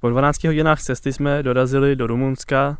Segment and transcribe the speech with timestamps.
[0.00, 2.78] Po 12 hodinách cesty jsme dorazili do Rumunska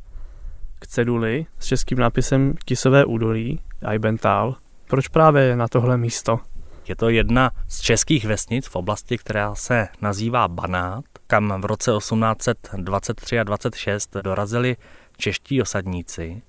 [0.78, 4.56] k ceduli s českým nápisem Tisové údolí, Ajbental.
[4.86, 6.40] Proč právě na tohle místo?
[6.89, 11.90] Je to jedna z českých vesnic v oblasti, která se nazývá Banát, kam v roce
[11.98, 14.76] 1823 a 26 dorazili
[15.16, 16.43] čeští osadníci.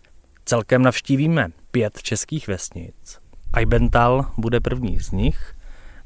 [0.46, 3.20] Celkem navštívíme pět českých vesnic.
[3.54, 5.56] Ajbental bude první z nich.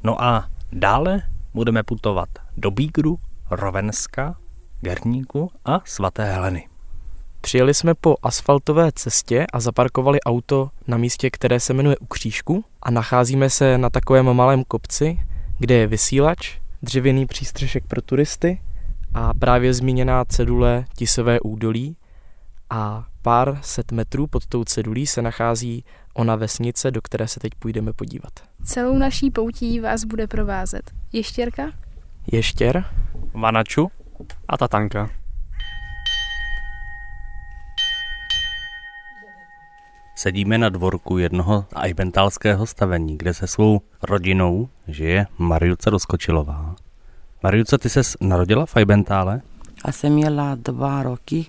[0.03, 1.21] No a dále
[1.53, 3.19] budeme putovat do Bígru,
[3.51, 4.35] Rovenska,
[4.83, 6.67] Gerníku a Svaté Heleny.
[7.41, 12.91] Přijeli jsme po asfaltové cestě a zaparkovali auto na místě, které se jmenuje Ukřížku a
[12.91, 15.19] nacházíme se na takovém malém kopci,
[15.59, 18.61] kde je vysílač, dřevěný přístřešek pro turisty
[19.13, 21.97] a právě zmíněná cedule Tisové údolí
[22.69, 27.51] a pár set metrů pod tou cedulí se nachází ona vesnice, do které se teď
[27.59, 28.33] půjdeme podívat.
[28.63, 31.71] Celou naší poutí vás bude provázet ještěrka,
[32.31, 32.85] Ještěr,
[33.33, 33.91] Vanaču
[34.47, 35.09] A Tatanka.
[40.23, 46.75] sedíme na dvorku jednoho ajbentalského stavení, kde se svou rodinou žije Mariuce Doskočilová.
[47.43, 49.41] Mariuce, ty ses narodila v Ajbentále?
[49.83, 51.45] A jsem měla dva roky,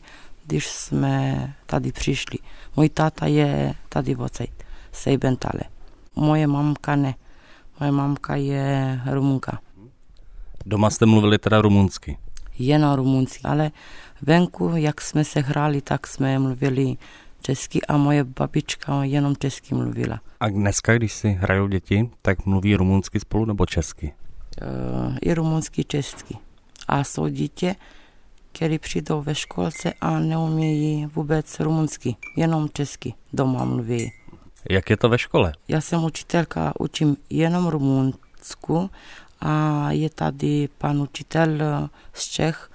[0.47, 2.39] když jsme tady přišli.
[2.77, 4.51] Můj táta je tady odsaď,
[4.93, 5.61] z Ejbentale.
[6.17, 7.15] Moje mamka ne.
[7.81, 9.59] Moje mamka je Rumunka.
[10.67, 12.19] Doma jste mluvili teda rumunsky.
[12.59, 13.71] Jenom rumunsky, ale
[14.23, 16.97] venku, jak jsme se hráli, tak jsme mluvili
[17.43, 20.21] česky a moje babička jenom česky mluvila.
[20.41, 24.13] A dneska, když si hrajou děti, tak mluví rumunsky spolu nebo česky?
[24.63, 26.37] Uh, I rumunsky, česky.
[26.89, 27.77] A jsou dítě,
[28.53, 34.13] které přijdou ve školce a neumějí vůbec rumunsky, jenom česky doma mluví.
[34.71, 35.53] Jak je to ve škole?
[35.69, 38.91] Já jsem učitelka, učím jenom rumunsku
[39.45, 42.71] a je tady pan učitel eh, z Čech,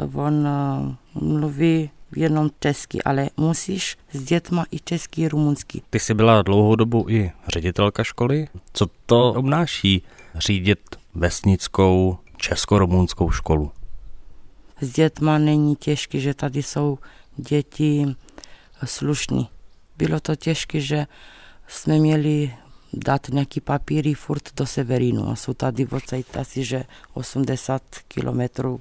[0.00, 5.82] eh, on eh, mluví jenom česky, ale musíš s dětma i česky i rumunsky.
[5.90, 8.48] Ty jsi byla dlouhou dobu i ředitelka školy.
[8.72, 10.02] Co to obnáší
[10.34, 10.78] řídit
[11.14, 13.70] vesnickou česko-rumunskou školu?
[14.80, 16.98] S dětma není těžké, že tady jsou
[17.36, 18.06] děti
[18.84, 19.48] slušní.
[19.96, 21.06] Bylo to těžké, že
[21.66, 22.54] jsme měli
[22.92, 28.80] dát nějaký papíry furt do Severinu a jsou tady odsaď asi, že 80 kilometrů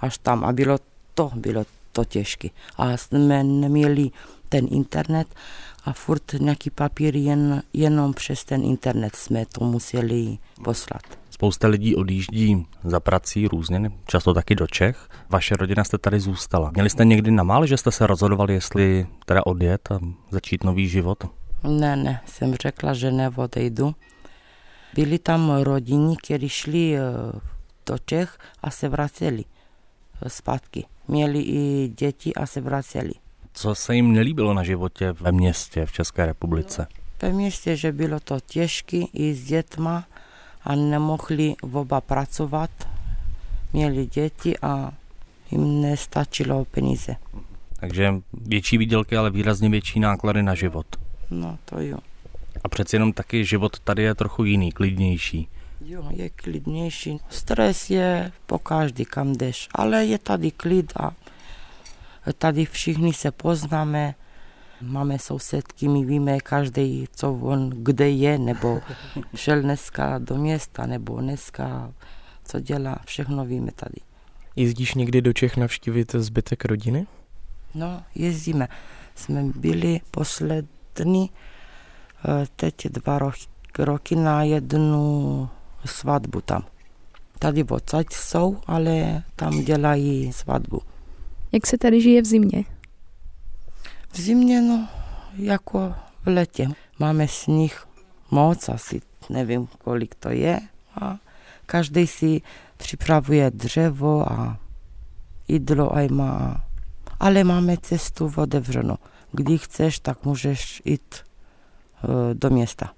[0.00, 0.78] až tam a bylo
[1.14, 2.48] to, bylo to těžké.
[2.76, 4.10] A jsme neměli
[4.48, 5.28] ten internet
[5.84, 11.02] a furt nějaký papír jen, jenom přes ten internet jsme to museli poslat.
[11.30, 15.08] Spousta lidí odjíždí za prací různě, často taky do Čech.
[15.28, 16.70] Vaše rodina jste tady zůstala.
[16.74, 19.98] Měli jste někdy na mál, že jste se rozhodovali, jestli teda odjet a
[20.30, 21.24] začít nový život?
[21.64, 23.94] Ne, ne, jsem řekla, že neodejdu.
[24.94, 27.00] Byli tam rodiny, kteří šli eh,
[27.86, 29.44] do Čech a se vraceli
[30.22, 30.84] eh, zpátky.
[31.08, 33.12] Měli i děti a se vraceli.
[33.52, 36.86] Co se jim nelíbilo na životě ve městě v České republice?
[37.22, 40.04] Ve městě, že bylo to těžké i s dětma
[40.62, 42.70] a nemohli oba pracovat.
[43.72, 44.92] Měli děti a
[45.50, 47.16] jim nestačilo peníze.
[47.80, 50.86] Takže větší výdělky, ale výrazně větší náklady na život.
[51.30, 51.98] No to jo.
[52.64, 55.48] A přeci jenom taky život tady je trochu jiný, klidnější.
[55.84, 57.20] Jo, je klidnější.
[57.28, 61.10] Stres je po každý, kam jdeš, ale je tady klid a
[62.38, 64.14] tady všichni se poznáme.
[64.80, 68.80] Máme sousedky, my víme každý, co on kde je, nebo
[69.34, 71.92] šel dneska do města, nebo dneska
[72.44, 73.96] co dělá, všechno víme tady.
[74.56, 77.06] Jezdíš někdy do Čech navštívit zbytek rodiny?
[77.74, 78.68] No, jezdíme.
[79.14, 83.46] Jsme byli poslední eh, teď dva roky,
[83.78, 85.48] roky na jednu
[85.84, 86.64] svatbu tam.
[87.38, 90.80] Tady odsaď jsou, ale tam dělají svatbu.
[91.52, 92.64] Jak se tady žije v zimě?
[94.12, 94.88] V zimě, no,
[95.36, 95.94] jako
[96.24, 96.68] v letě.
[96.98, 97.86] Máme sníh
[98.30, 99.00] moc, asi
[99.30, 100.60] nevím, kolik to je.
[101.00, 101.18] A
[101.66, 102.40] každý si
[102.76, 104.58] připravuje dřevo a
[105.48, 106.64] jídlo aj má.
[107.20, 108.96] Ale máme cestu otevřenou.
[109.32, 112.90] Kdy chceš, tak můžeš jít e, do města.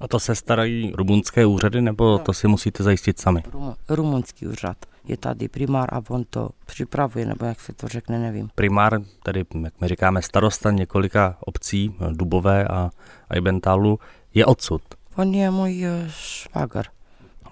[0.00, 3.40] A to se starají rumunské úřady, nebo to si musíte zajistit sami?
[3.40, 4.76] Rum- Rumunský úřad.
[5.04, 8.50] Je tady primár a on to připravuje, nebo jak se to řekne, nevím.
[8.54, 12.90] Primár, tedy jak my říkáme starosta několika obcí, Dubové a
[13.30, 13.98] Ajbentálu,
[14.34, 14.82] je odsud.
[15.16, 16.82] On je můj e, švagr.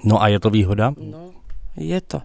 [0.04, 0.94] No a je to výhoda?
[0.98, 1.30] No,
[1.76, 2.22] je to.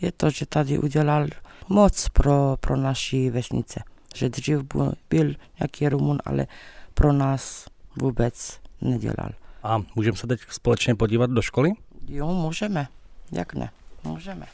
[0.00, 1.26] Je to, že tady udělal
[1.68, 3.82] moc pro, pro naší vesnice.
[4.16, 6.46] Že dřív bu- byl nějaký Rumun, ale
[6.94, 7.66] pro nás
[7.96, 9.30] vůbec nedělal.
[9.62, 11.70] A můžeme se teď společně podívat do školy?
[12.08, 12.88] Jo, můžeme.
[13.32, 13.70] Jak ne?
[14.04, 14.46] Můžeme.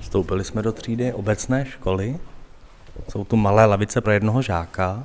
[0.00, 2.18] Vstoupili jsme do třídy obecné školy.
[3.08, 5.04] Jsou tu malé lavice pro jednoho žáka,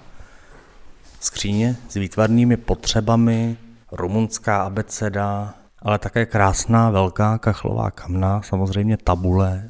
[1.19, 3.57] skříně s výtvarnými potřebami,
[3.91, 9.69] rumunská abeceda, ale také krásná velká kachlová kamna, samozřejmě tabule.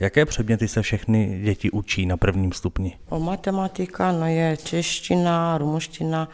[0.00, 2.98] Jaké předměty se všechny děti učí na prvním stupni?
[3.08, 6.28] O matematika, no je čeština, rumunština,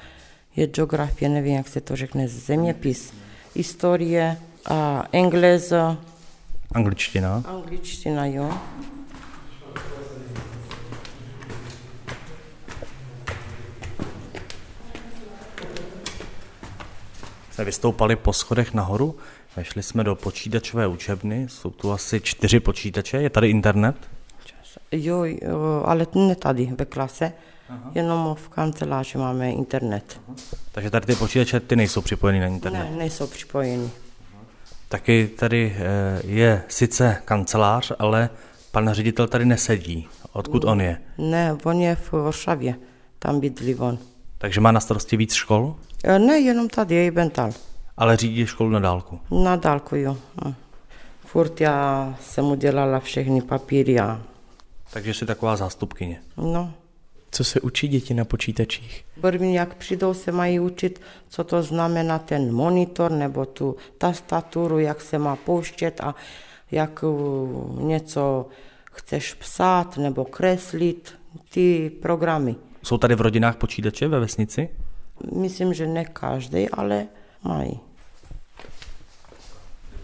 [0.56, 3.12] je geografie, nevím, jak se to řekne, zeměpis,
[3.55, 4.37] historie
[4.67, 5.99] a engleza.
[6.75, 7.43] Angličtina?
[7.47, 8.59] Angličtina, jo.
[17.50, 19.17] Jsme vystoupali po schodech nahoru,
[19.56, 23.96] vešli jsme do počítačové učebny, jsou tu asi čtyři počítače, je tady internet?
[24.93, 27.32] Jo, jo ale ne tady ve klase,
[27.69, 27.90] Aha.
[27.94, 30.20] jenom v kanceláři máme internet.
[30.72, 32.90] Takže tady ty počítače ty nejsou připojeny na internet?
[32.90, 33.90] Ne, nejsou připojeny.
[34.88, 38.31] Taky tady eh, je sice kancelář, ale
[38.70, 40.08] pan ředitel tady nesedí.
[40.32, 40.99] Odkud on je?
[41.19, 42.75] Ne, on je v Varšavě,
[43.19, 43.99] tam bydlí on.
[44.38, 45.76] Takže má na starosti víc škol?
[46.04, 47.52] Eh, ne, jenom tady je Bental.
[47.96, 49.20] Ale řídí školu na dálku?
[49.30, 50.16] Na dálku, jo.
[50.44, 50.54] Hm.
[51.20, 54.22] Furt já jsem udělala všechny papíry a...
[54.92, 56.20] Takže jsi taková zástupkyně?
[56.36, 56.72] No.
[57.30, 59.04] Co se učí děti na počítačích?
[59.20, 65.00] První, jak přijdou, se mají učit, co to znamená ten monitor nebo tu tastaturu, jak
[65.00, 66.14] se má pouštět a
[66.70, 68.46] jak uh, něco
[68.92, 71.14] chceš psát nebo kreslit,
[71.50, 72.56] ty programy.
[72.82, 74.68] Jsou tady v rodinách počítače ve vesnici?
[75.36, 77.06] Myslím, že ne každý, ale
[77.44, 77.80] mají.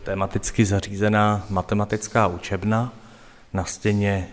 [0.04, 2.92] Tematicky zařízená matematická učebna,
[3.52, 4.28] na stěně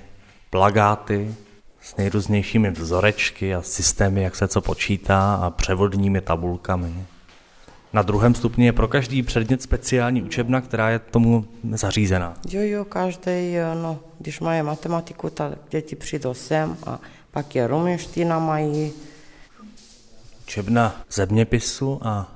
[0.50, 1.36] plagáty
[1.82, 7.06] s nejrůznějšími vzorečky a systémy, jak se co počítá a převodními tabulkami.
[7.94, 12.34] Na druhém stupni je pro každý předmět speciální učebna, která je tomu zařízená.
[12.50, 17.00] Jo, jo, každý, no, když mají matematiku, tak děti přijdou sem a
[17.32, 18.94] pak je rumunština mají.
[20.48, 22.35] Učebna zeměpisu a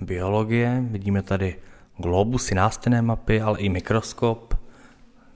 [0.00, 0.84] biologie.
[0.90, 1.56] Vidíme tady
[1.96, 4.54] globusy, nástěné mapy, ale i mikroskop,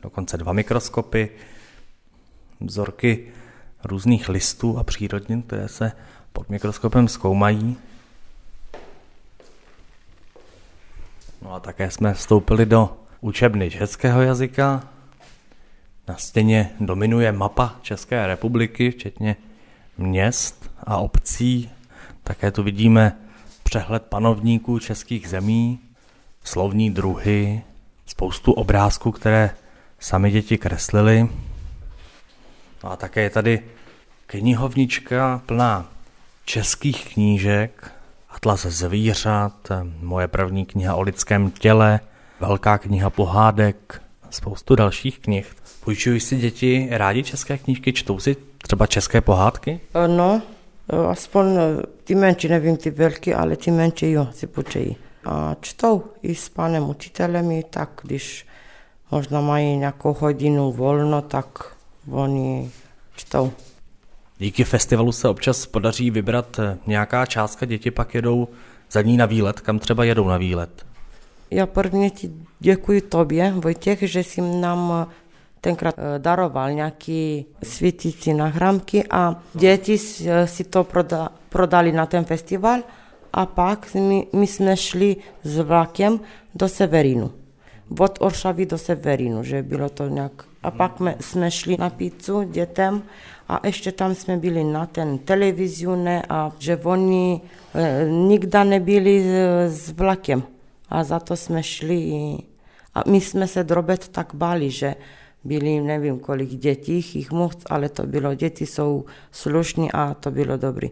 [0.03, 1.31] dokonce dva mikroskopy,
[2.61, 3.29] vzorky
[3.85, 5.93] různých listů a přírodnin, které se
[6.33, 7.77] pod mikroskopem zkoumají.
[11.43, 14.89] No a také jsme vstoupili do učebny českého jazyka.
[16.09, 19.37] Na stěně dominuje mapa České republiky, včetně
[19.99, 21.71] měst a obcí.
[22.23, 23.17] Také tu vidíme
[23.73, 25.79] přehled panovníků českých zemí,
[26.45, 27.63] slovní druhy,
[28.07, 29.51] spoustu obrázků, které
[29.99, 31.29] sami děti kreslili.
[32.85, 33.63] No a také je tady
[34.27, 35.87] knihovnička plná
[36.45, 37.93] českých knížek,
[38.29, 39.69] Atlas zvířat,
[40.01, 42.01] moje první kniha o lidském těle,
[42.41, 45.55] velká kniha pohádek, spoustu dalších knih.
[45.85, 49.81] Půjčují si děti rádi české knížky, čtou si třeba české pohádky?
[50.07, 50.43] No,
[51.11, 51.47] aspoň
[52.05, 54.97] ty menší, nevím ty velké, ale ty menší jo, si půjčují.
[55.25, 58.47] A čtou i s panem učitelem, i tak, když
[59.11, 61.77] možná mají nějakou hodinu volno, tak
[62.11, 62.71] oni
[63.17, 63.53] čtou.
[64.39, 68.49] Díky festivalu se občas podaří vybrat nějaká částka, děti pak jedou
[68.91, 70.87] za ní na výlet, kam třeba jedou na výlet.
[71.51, 75.07] Já prvně ti děkuji tobě, Vojtěch, že jsi nám
[75.63, 79.99] tenkrát daroval nějaké světící nahrámky a děti
[80.45, 82.81] si to proda, prodali na ten festival
[83.33, 86.21] a pak my, my jsme šli s vlakem
[86.55, 87.31] do Severinu.
[87.99, 90.33] Od Oršavy do Severinu, že bylo to nějak.
[90.63, 93.03] A pak jsme šli na pizzu dětem
[93.49, 97.41] a ještě tam jsme byli na ten televiziu, ne, a že oni
[97.75, 99.25] e, nikdy nebyli
[99.69, 100.43] s vlakem.
[100.89, 102.13] A za to jsme šli.
[102.95, 104.95] A my jsme se drobet tak báli, že
[105.45, 110.57] byli nevím kolik dětí, jich moc, ale to bylo, děti jsou slušní a to bylo
[110.57, 110.89] dobré.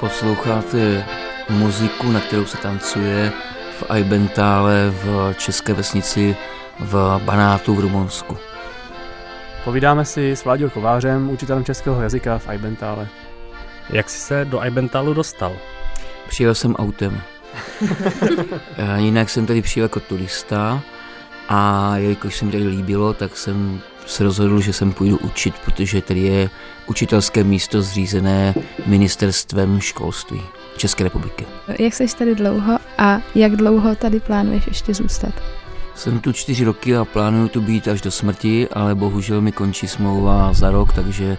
[0.00, 1.04] Posloucháte
[1.50, 3.32] muziku, na kterou se tancuje
[3.78, 6.36] v Aibentále v České vesnici
[6.80, 8.36] v Banátu v Rumunsku.
[9.64, 13.08] Povídáme si s Vláďou Kovářem, učitelem českého jazyka v Aibentále.
[13.90, 15.56] Jak jsi se do Aibentálu dostal?
[16.28, 17.20] Přijel jsem autem.
[18.96, 20.82] Jinak jsem tady přijel jako turista
[21.48, 26.00] a jelikož se mi tady líbilo, tak jsem se rozhodl, že sem půjdu učit, protože
[26.00, 26.50] tady je
[26.86, 28.54] učitelské místo zřízené
[28.86, 30.42] ministerstvem školství
[30.76, 31.46] České republiky.
[31.78, 35.34] Jak jsi tady dlouho a jak dlouho tady plánuješ ještě zůstat?
[36.02, 39.88] Jsem tu čtyři roky a plánuju tu být až do smrti, ale bohužel mi končí
[39.88, 41.38] smlouva za rok, takže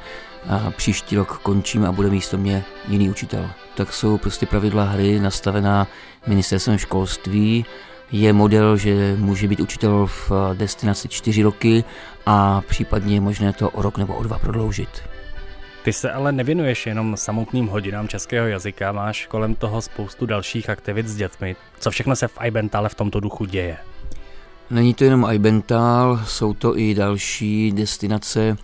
[0.49, 3.49] a příští rok končím a bude místo mě jiný učitel.
[3.75, 5.87] Tak jsou prostě pravidla hry nastavená
[6.27, 7.65] ministerstvem školství.
[8.11, 11.83] Je model, že může být učitel v destinaci čtyři roky
[12.25, 15.03] a případně je možné to o rok nebo o dva prodloužit.
[15.83, 21.07] Ty se ale nevěnuješ jenom samotným hodinám českého jazyka, máš kolem toho spoustu dalších aktivit
[21.07, 21.55] s dětmi.
[21.79, 23.77] Co všechno se v Ibentále v tomto duchu děje?
[24.73, 28.57] Není to jenom Ibental, jsou to i další destinace.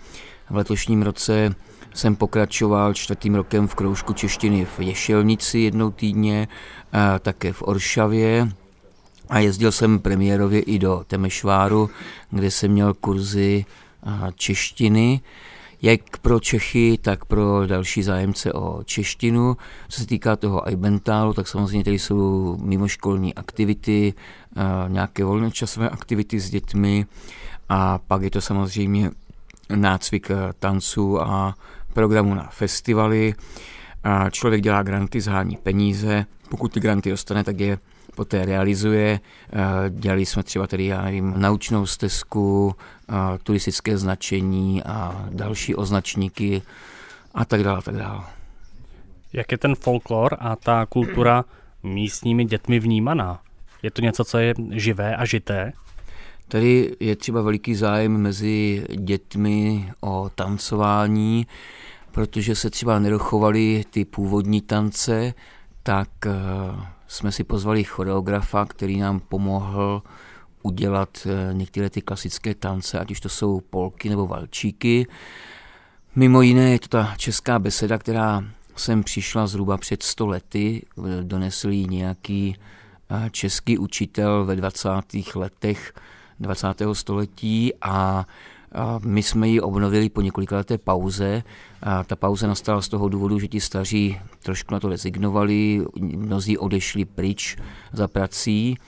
[0.50, 1.54] V letošním roce
[1.94, 6.48] jsem pokračoval čtvrtým rokem v kroužku češtiny v Ješelnici jednou týdně,
[6.92, 8.48] a také v Oršavě.
[9.28, 11.90] A jezdil jsem premiérově i do Temešváru,
[12.30, 13.64] kde jsem měl kurzy
[14.34, 15.20] češtiny
[15.82, 19.56] jak pro Čechy, tak pro další zájemce o češtinu.
[19.88, 24.14] Co se týká toho iBentálu, tak samozřejmě tady jsou mimoškolní aktivity,
[24.88, 27.06] nějaké volnočasové aktivity s dětmi
[27.68, 29.10] a pak je to samozřejmě
[29.74, 31.54] nácvik tanců a
[31.92, 33.34] programu na festivaly.
[34.30, 37.78] Člověk dělá granty, zhání peníze, pokud ty granty dostane, tak je
[38.16, 39.20] poté realizuje.
[39.88, 42.74] Dělali jsme třeba tady, já nevím, naučnou stezku,
[43.42, 46.62] turistické značení a další označníky
[47.34, 48.24] a tak dále, a tak dále.
[49.32, 51.44] Jak je ten folklor a ta kultura
[51.82, 53.40] místními dětmi vnímaná?
[53.82, 55.72] Je to něco, co je živé a žité?
[56.48, 61.46] Tady je třeba veliký zájem mezi dětmi o tancování,
[62.12, 65.34] protože se třeba nedochovaly ty původní tance,
[65.82, 66.30] tak eh,
[67.10, 70.02] jsme si pozvali choreografa, který nám pomohl
[70.62, 75.06] udělat eh, některé ty klasické tance, ať už to jsou polky nebo valčíky.
[76.16, 78.44] Mimo jiné je to ta česká beseda, která
[78.76, 80.86] sem přišla zhruba před 100 lety,
[81.22, 82.56] donesl ji nějaký
[83.10, 84.88] eh, český učitel ve 20.
[85.34, 85.92] letech
[86.40, 86.82] 20.
[86.92, 88.26] století a
[89.04, 91.42] my jsme ji obnovili po několika leté pauze.
[91.82, 96.58] A ta pauze nastala z toho důvodu, že ti staří trošku na to rezignovali, mnozí
[96.58, 97.56] odešli pryč
[97.92, 98.78] za prací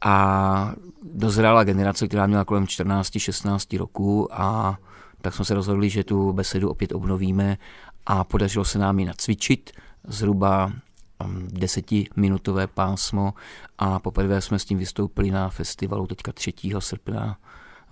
[0.00, 4.78] a dozrála generace, která měla kolem 14-16 roku a
[5.22, 7.58] tak jsme se rozhodli, že tu besedu opět obnovíme
[8.06, 9.70] a podařilo se nám ji nacvičit
[10.08, 13.34] zhruba um, desetiminutové pásmo
[13.78, 16.52] a poprvé jsme s tím vystoupili na festivalu teďka 3.
[16.78, 17.36] srpna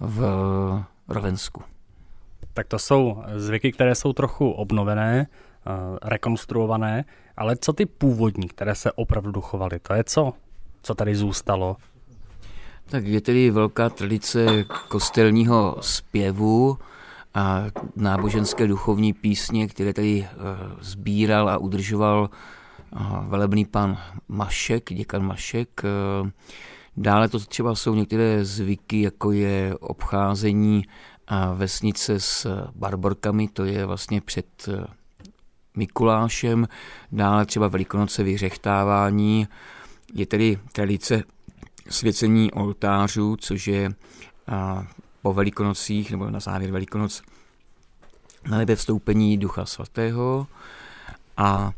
[0.00, 1.62] v Rovensku.
[2.54, 5.26] Tak to jsou zvyky, které jsou trochu obnovené,
[5.66, 7.04] uh, rekonstruované,
[7.36, 10.32] ale co ty původní, které se opravdu dochovaly, to je co?
[10.82, 11.76] Co tady zůstalo?
[12.86, 16.78] Tak je tedy velká tradice kostelního zpěvu
[17.34, 17.62] a
[17.96, 22.30] náboženské duchovní písně, které tady uh, sbíral a udržoval
[22.90, 25.82] uh, velebný pan Mašek, děkan Mašek.
[26.96, 30.84] Dále to třeba jsou některé zvyky, jako je obcházení
[31.54, 34.68] vesnice s barborkami, to je vlastně před
[35.76, 36.68] Mikulášem,
[37.12, 39.48] dále třeba Velikonoce vyřechtávání,
[40.14, 41.22] je tedy tradice
[41.90, 43.90] svěcení oltářů, což je
[44.46, 44.86] a,
[45.22, 47.22] po velikonocích nebo na závěr velikonoc
[48.50, 50.46] na nebe vstoupení Ducha Svatého.
[51.36, 51.72] A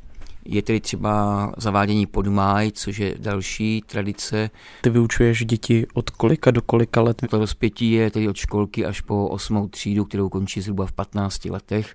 [0.48, 4.50] je tedy třeba zavádění podmáj, což je další tradice.
[4.82, 7.22] Ty vyučuješ děti od kolika do kolika let?
[7.30, 11.44] To rozpětí je tedy od školky až po osmou třídu, kterou končí zhruba v 15
[11.44, 11.94] letech,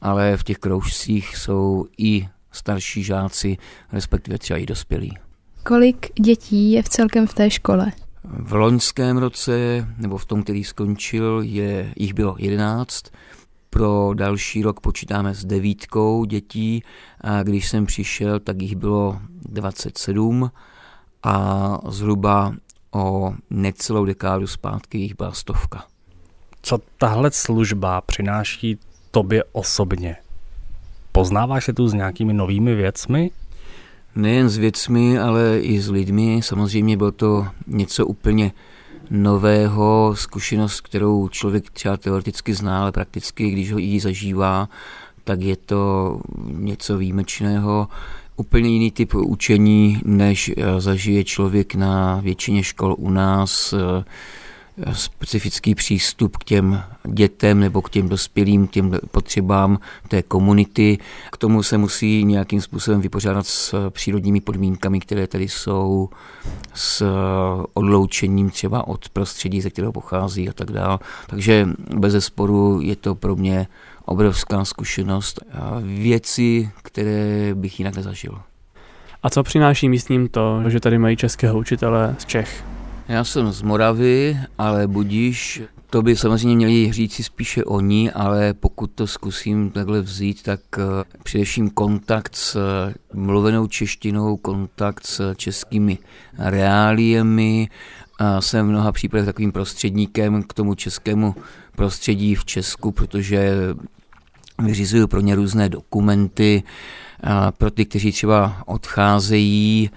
[0.00, 3.56] ale v těch kroužcích jsou i starší žáci,
[3.92, 5.18] respektive třeba i dospělí.
[5.62, 7.92] Kolik dětí je v celkem v té škole?
[8.24, 13.04] V loňském roce, nebo v tom, který skončil, je, jich bylo 11.
[13.74, 16.82] Pro další rok počítáme s devítkou dětí
[17.20, 20.50] a když jsem přišel, tak jich bylo 27
[21.22, 22.54] a zhruba
[22.90, 25.84] o necelou dekádu zpátky jich byla stovka.
[26.62, 28.78] Co tahle služba přináší
[29.10, 30.16] tobě osobně?
[31.12, 33.30] Poznáváš se tu s nějakými novými věcmi?
[34.16, 36.40] Nejen s věcmi, ale i s lidmi.
[36.42, 38.52] Samozřejmě bylo to něco úplně
[39.10, 44.68] nového, zkušenost, kterou člověk třeba teoreticky zná, ale prakticky, když ho i zažívá,
[45.24, 47.88] tak je to něco výjimečného.
[48.36, 53.74] Úplně jiný typ učení, než zažije člověk na většině škol u nás
[54.92, 59.78] specifický přístup k těm dětem nebo k těm dospělým, k těm potřebám
[60.08, 60.98] té komunity.
[61.32, 66.08] K tomu se musí nějakým způsobem vypořádat s přírodními podmínkami, které tady jsou,
[66.74, 67.06] s
[67.74, 70.98] odloučením třeba od prostředí, ze kterého pochází a tak dále.
[71.26, 73.66] Takže bez sporu je to pro mě
[74.04, 78.40] obrovská zkušenost a věci, které bych jinak nezažil.
[79.22, 82.73] A co přináší místním to, že tady mají českého učitele z Čech?
[83.08, 88.54] Já jsem z Moravy, ale budíš, to by samozřejmě měli říct si spíše oni, ale
[88.54, 90.82] pokud to zkusím takhle vzít, tak eh,
[91.22, 92.58] především kontakt s
[93.14, 95.98] mluvenou češtinou, kontakt s českými
[96.38, 97.68] reáliemi,
[98.18, 101.34] a jsem v mnoha případech takovým prostředníkem k tomu českému
[101.76, 103.54] prostředí v Česku, protože
[104.62, 106.62] vyřizuju pro ně různé dokumenty,
[107.58, 109.90] pro ty, kteří třeba odcházejí,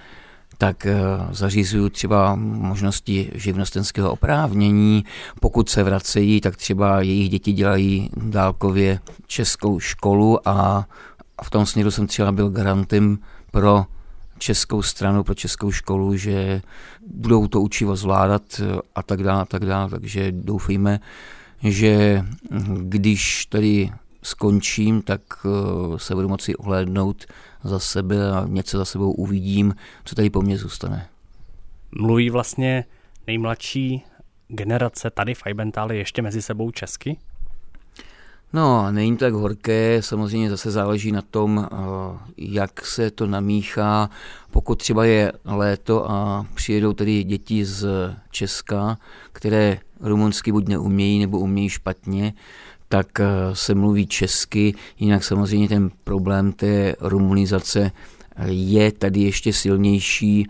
[0.58, 0.96] tak eh,
[1.32, 5.06] zařizuju třeba možnosti živnostenského oprávnění.
[5.40, 10.88] Pokud se vracejí, tak třeba jejich děti dělají dálkově českou školu a
[11.44, 13.18] v tom směru jsem třeba byl garantem
[13.52, 13.86] pro
[14.38, 16.62] českou stranu, pro českou školu, že
[17.08, 19.90] budou to učivo zvládat eh, a tak dále, a tak dále.
[19.90, 21.00] Takže doufejme,
[21.64, 22.24] že
[22.78, 23.92] když tady
[24.28, 27.26] skončím, tak eh, se budu moci ohlédnout
[27.64, 31.08] za sebe a něco za sebou uvidím, co tady po mně zůstane.
[31.92, 32.86] Mluví vlastně
[33.28, 34.06] nejmladší
[34.48, 37.18] generace tady v Eibentále ještě mezi sebou česky?
[38.54, 41.78] No, není to tak horké, samozřejmě zase záleží na tom, eh,
[42.38, 44.10] jak se to namíchá.
[44.52, 47.88] Pokud třeba je léto a přijedou tedy děti z
[48.32, 48.98] Česka,
[49.32, 52.34] které rumunsky buď neumějí nebo umějí špatně,
[52.90, 57.92] tak eh, se mluví česky, jinak samozřejmě ten problém té rumunizace
[58.36, 60.48] eh, je tady ještě silnější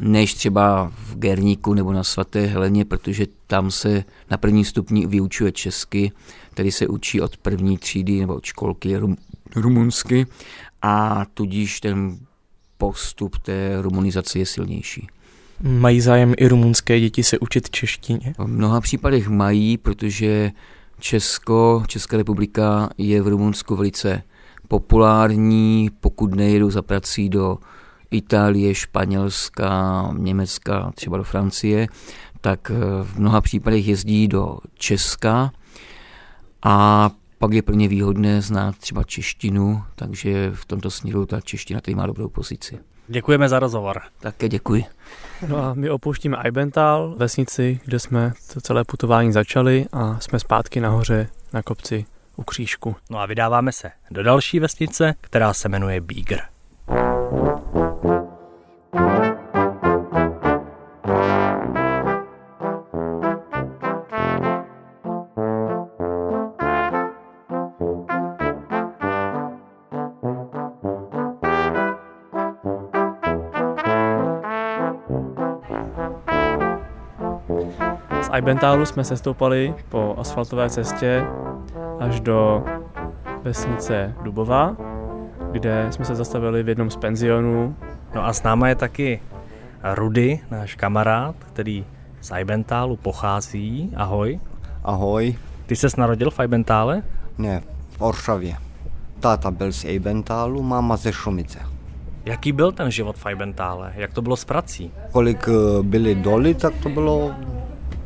[0.00, 5.52] než třeba v Gerníku nebo na svaté Heleně, protože tam se na první stupni vyučuje
[5.52, 6.12] česky,
[6.54, 9.16] tedy se učí od první třídy nebo od školky rum,
[9.56, 10.26] rumunsky
[10.82, 12.18] a tudíž ten
[12.78, 15.08] postup té rumunizace je silnější.
[15.62, 18.34] Mají zájem i rumunské děti se učit češtině?
[18.38, 20.50] V mnoha případech mají, protože
[20.98, 24.22] Česko, Česká republika je v Rumunsku velice
[24.68, 27.58] populární, pokud nejedou za prací do
[28.10, 31.88] Itálie, Španělska, Německa, třeba do Francie,
[32.40, 32.70] tak
[33.02, 35.52] v mnoha případech jezdí do Česka
[36.62, 41.80] a pak je pro ně výhodné znát třeba češtinu, takže v tomto směru ta čeština
[41.80, 42.78] tady má dobrou pozici.
[43.08, 44.00] Děkujeme za rozhovor.
[44.20, 44.84] Také děkuji.
[45.46, 50.80] No a my opouštíme Eibental, vesnici, kde jsme to celé putování začali a jsme zpátky
[50.80, 52.04] nahoře na kopci
[52.36, 52.96] u křížku.
[53.10, 56.38] No a vydáváme se do další vesnice, která se jmenuje Bígr.
[78.38, 81.24] Eibentálu jsme se stoupali po asfaltové cestě
[82.00, 82.64] až do
[83.42, 84.76] vesnice Dubová,
[85.52, 87.76] kde jsme se zastavili v jednom z penzionů.
[88.14, 89.20] No a s náma je taky
[89.94, 91.84] Rudy, náš kamarád, který
[92.20, 93.92] z Eibentálu pochází.
[93.96, 94.40] Ahoj.
[94.84, 95.36] Ahoj.
[95.66, 97.02] Ty ses narodil v Eibentále?
[97.38, 98.56] Ne, v Oršavě.
[99.20, 101.58] Táta byl z Eibentálu, máma ze Šumice.
[102.24, 103.92] Jaký byl ten život v Eibentále?
[103.94, 104.92] Jak to bylo s prací?
[105.12, 107.34] Kolik eh, byly doly, tak to bylo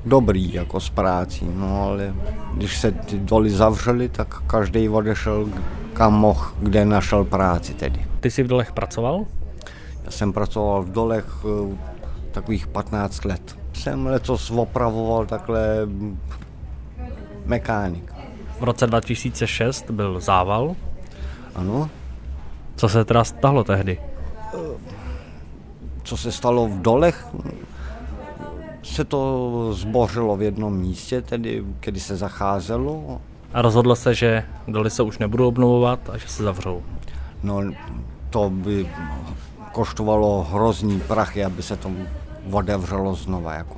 [0.04, 2.14] dobrý jako s prácí, no ale
[2.54, 5.48] když se ty doly zavřely, tak každý odešel
[5.92, 8.06] kam mohl, kde našel práci tedy.
[8.20, 9.24] Ty jsi v dolech pracoval?
[10.04, 11.76] Já jsem pracoval v dolech uh,
[12.32, 13.58] takových 15 let.
[13.72, 15.66] Jsem letos opravoval takhle
[17.46, 18.12] mechanik.
[18.60, 20.74] V roce 2006 byl zával.
[21.54, 21.90] Ano.
[22.76, 23.98] Co se teda stalo tehdy?
[26.02, 27.26] Co se stalo v dolech?
[28.82, 33.20] Se to zbořilo v jednom místě, tedy kdy se zacházelo.
[33.54, 36.82] A rozhodlo se, že doly se už nebudou obnovovat a že se zavřou?
[37.42, 37.62] No,
[38.30, 38.88] to by
[39.72, 41.90] koštovalo hrozný prachy, aby se to
[42.50, 43.54] otevřelo znova.
[43.54, 43.76] Jako.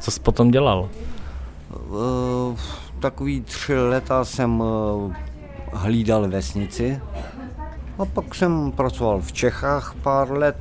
[0.00, 0.88] Co jsi potom dělal?
[1.88, 2.58] Uh,
[3.00, 5.12] takový tři leta jsem uh,
[5.72, 7.00] hlídal vesnici
[7.98, 10.56] a pak jsem pracoval v Čechách pár let,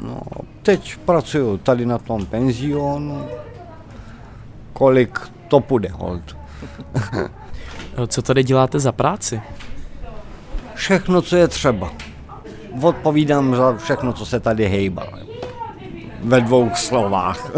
[0.00, 0.20] No,
[0.62, 3.26] teď pracuju tady na tom penzionu.
[4.72, 6.36] Kolik to půjde, hold.
[8.06, 9.40] Co tady děláte za práci?
[10.74, 11.92] Všechno, co je třeba.
[12.82, 15.06] Odpovídám za všechno, co se tady hejbá.
[16.22, 17.50] Ve dvou slovách.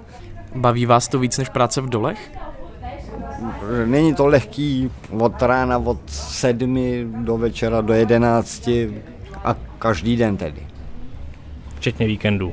[0.54, 2.32] Baví vás to víc než práce v dolech?
[3.84, 9.02] Není to lehký od rána od sedmi do večera do jedenácti
[9.44, 10.66] a každý den tedy
[11.78, 12.52] včetně víkendů.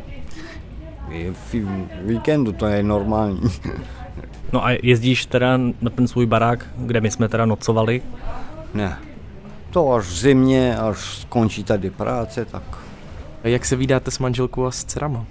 [1.34, 1.56] V
[2.02, 3.42] víkendu to je normální.
[4.54, 8.02] No a jezdíš teda na ten svůj barák, kde my jsme teda nocovali?
[8.74, 8.98] Ne.
[9.70, 12.64] To až v zimě, až skončí tady práce, tak...
[13.44, 15.26] A jak se vydáte s manželkou a s dcerama?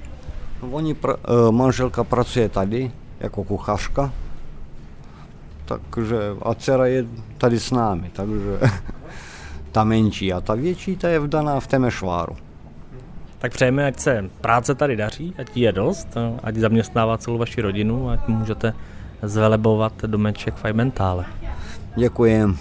[0.71, 4.13] Oni, pr- eh, manželka pracuje tady jako kuchařka,
[5.65, 7.07] takže a dcera je
[7.39, 8.61] tady s námi, takže
[9.73, 12.37] ta menší a ta větší, ta je vdaná v Temešváru.
[13.45, 16.09] Tak přejeme, ať se práce tady daří, ať je dost,
[16.43, 18.75] ať zaměstnává celou vaši rodinu, ať můžete
[19.23, 21.25] zvelebovat domeček v Ajmentále.
[21.97, 22.57] Děkujem.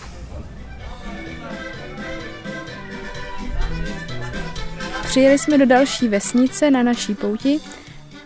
[5.03, 7.59] Přijeli jsme do další vesnice na naší pouti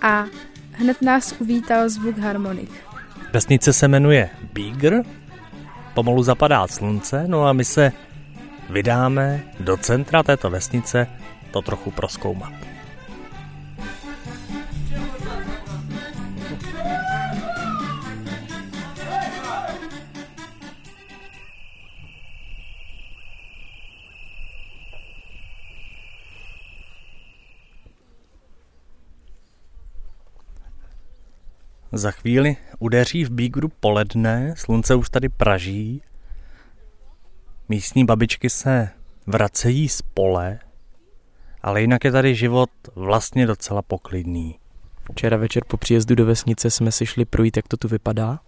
[0.02, 0.26] a
[0.72, 2.72] hned nás uvítal zvuk harmonik.
[3.34, 5.02] Vesnice se jmenuje Bígr,
[5.94, 7.92] pomalu zapadá slunce, no a my se
[8.70, 11.08] vydáme do centra této vesnice
[11.58, 12.54] to trochu proskoumat.
[31.92, 36.02] Za chvíli udeří v Bígru poledne, slunce už tady praží.
[37.70, 38.90] Místní babičky se
[39.28, 40.60] vracejí z pole,
[41.64, 44.56] ale jinak je tady život vlastně docela poklidný.
[45.12, 48.40] Včera večer po příjezdu do vesnice jsme si šli projít, jak to tu vypadá.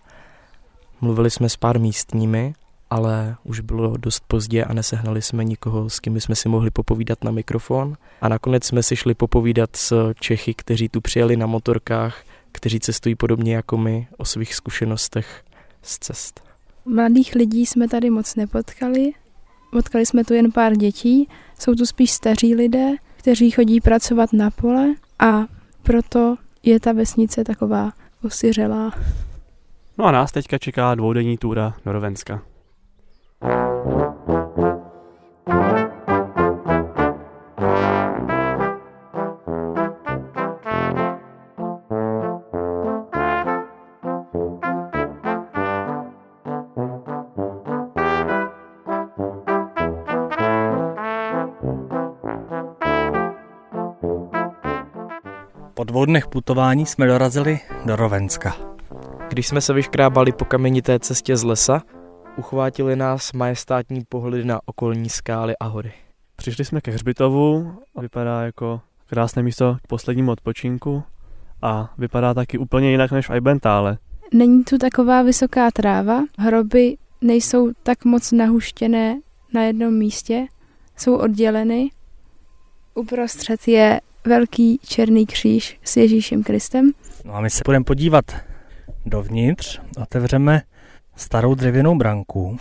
[1.02, 2.54] Mluvili jsme s pár místními,
[2.90, 7.24] ale už bylo dost pozdě a nesehnali jsme nikoho, s kým jsme si mohli popovídat
[7.24, 7.98] na mikrofon.
[8.22, 13.16] A nakonec jsme si šli popovídat s Čechy, kteří tu přijeli na motorkách, kteří cestují
[13.16, 15.44] podobně jako my o svých zkušenostech
[15.82, 16.42] z cest.
[16.86, 19.12] Mladých lidí jsme tady moc nepotkali.
[19.72, 21.30] Potkali jsme tu jen pár dětí.
[21.60, 24.88] Jsou tu spíš staří lidé, kteří chodí pracovat na pole
[25.20, 25.46] a
[25.84, 27.92] proto je ta vesnice taková
[28.24, 28.92] osiřelá.
[29.98, 32.42] No a nás teďka čeká dvoudenní túra do Rovenska.
[55.80, 58.58] Po dvou dnech putování jsme dorazili do Rovenska.
[59.30, 61.82] Když jsme se vyškrábali po kamenité cestě z lesa,
[62.38, 65.94] uchvátili nás majestátní pohledy na okolní skály a hory.
[66.36, 71.04] Přišli jsme ke hřbitovu, vypadá jako krásné místo k poslednímu odpočinku
[71.62, 73.98] a vypadá taky úplně jinak než v Eibentále.
[74.34, 79.20] Není tu taková vysoká tráva, hroby nejsou tak moc nahuštěné
[79.54, 80.48] na jednom místě,
[80.98, 81.90] jsou odděleny.
[82.96, 86.92] Uprostřed je velký černý kříž s Ježíšem Kristem.
[87.26, 88.36] No a my se budeme podívat
[89.06, 90.62] dovnitř, otevřeme
[91.16, 92.60] starou dřevěnou branku.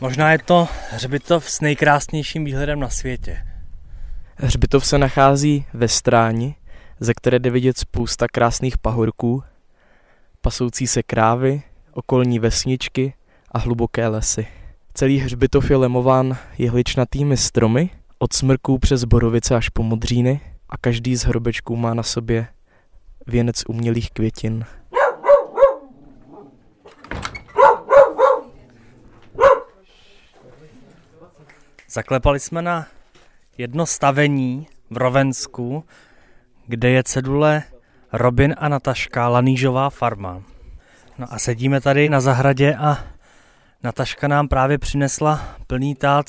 [0.00, 3.46] Možná je to hřbitov s nejkrásnějším výhledem na světě.
[4.36, 6.54] Hřbitov se nachází ve stráni,
[7.00, 9.42] ze které jde vidět spousta krásných pahorků,
[10.40, 11.62] pasoucí se krávy,
[11.92, 13.14] okolní vesničky
[13.52, 14.46] a hluboké lesy.
[14.96, 21.16] Celý hřbitov je lemován jehličnatými stromy, od smrků přes borovice až po modříny a každý
[21.16, 22.46] z hrobečků má na sobě
[23.26, 24.64] věnec umělých květin.
[31.88, 32.86] Zaklepali jsme na
[33.58, 35.84] jedno stavení v Rovensku,
[36.66, 37.62] kde je cedule
[38.12, 40.42] Robin a Nataška, Lanížová farma.
[41.18, 43.13] No a sedíme tady na zahradě a
[43.84, 46.26] Nataška nám právě přinesla plný tác.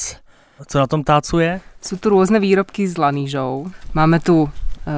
[0.67, 1.61] Co na tom tácu je?
[1.79, 3.71] Sú tu rôzne výrobky s lanížou.
[3.95, 4.49] Máme tu e,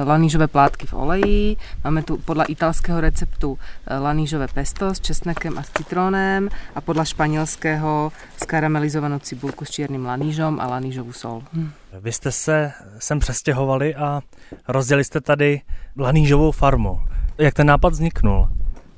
[0.02, 1.42] lanížové plátky v oleji,
[1.84, 7.04] máme tu podľa italského receptu e, lanížové pesto s česnekem a s citrónem a podľa
[7.04, 8.10] španělského
[8.42, 11.42] skaramelizovanou cibulku s čiernym lanížom a lanížovou sol.
[11.52, 11.70] Hm.
[12.00, 14.20] Vy jste se sem přestěhovali a
[14.68, 15.60] rozděli jste tady
[15.98, 16.98] lanížovou farmu.
[17.38, 18.48] Jak ten nápad vzniknul?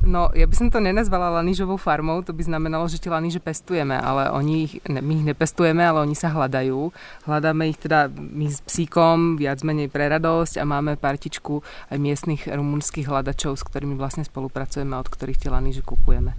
[0.00, 3.92] No, ja by som to nenazvala lanížovou farmou, to by znamenalo, že tie laníže pestujeme,
[4.00, 6.88] ale oni ich, ne, my ich nepestujeme, ale oni sa hľadajú.
[7.28, 11.60] Hľadáme ich teda my s psíkom viac menej pre radosť a máme partičku
[11.92, 16.32] aj miestnych rumunských hľadačov, s ktorými vlastne spolupracujeme od ktorých tie laníže kupujeme.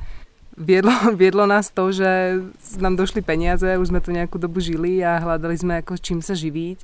[0.58, 2.42] Viedlo, viedlo nás to, že
[2.82, 6.34] nám došli peniaze, už sme tu nejakú dobu žili a hľadali sme ako čím sa
[6.34, 6.82] živiť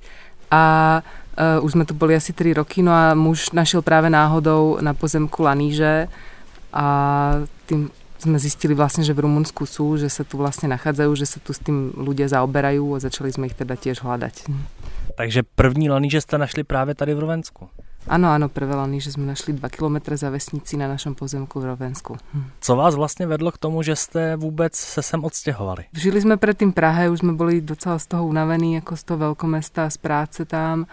[0.47, 0.63] a
[1.03, 4.95] uh, už sme tu boli asi 3 roky, no a muž našiel práve náhodou na
[4.95, 6.07] pozemku laníže,
[6.73, 6.85] a
[7.65, 11.39] tým sme zistili vlastne, že v Rumunsku sú, že sa tu vlastne nachádzajú, že sa
[11.39, 14.49] tu s tým ľudia zaoberajú a začali sme ich teda tiež hľadať.
[15.17, 17.69] Takže první laníže jste našli právě tady v Rovensku.
[18.07, 22.17] Ano, ano, prvé že jsme našli 2 km za vesnici na našem pozemku v Rovensku.
[22.33, 22.43] Hm.
[22.61, 25.85] Co vás vlastně vedlo k tomu, že jste vůbec se sem odstěhovali?
[25.93, 29.89] Žili jsme předtím Prahe, už jsme byli docela z toho unavení, jako z toho velkomesta,
[29.89, 30.85] z práce tam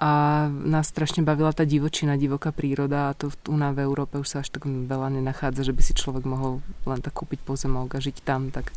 [0.00, 4.28] a nás strašně bavila ta divočina, divoká príroda a to tu na v Európe už
[4.28, 8.00] sa až tak veľa nenachádza, že by si človek mohol len tak kúpiť pozemok a
[8.00, 8.72] žiť tam, tak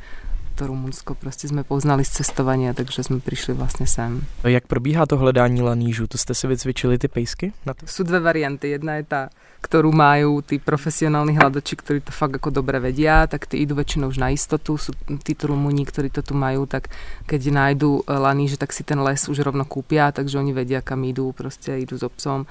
[0.53, 4.25] to Rumunsko prostě jsme poznali z cestování, takže jsme přišli vlastně sem.
[4.43, 6.07] Jak probíhá to hledání lanížů?
[6.07, 7.53] To jste si vycvičili ty pejsky?
[7.65, 7.85] Na to?
[7.85, 8.69] Sú dve varianty.
[8.69, 9.29] Jedna je tá
[9.63, 14.11] ktorú majú tí profesionálni hľadači, ktorí to fakt ako dobre vedia, tak tí idú väčšinou
[14.11, 14.75] už na istotu.
[14.75, 14.91] Sú
[15.23, 16.91] títo Rumúni, ktorí to tu majú, tak
[17.23, 21.31] keď nájdu laníže, tak si ten les už rovno kúpia, takže oni vedia, kam idú,
[21.31, 22.43] proste idú so psom.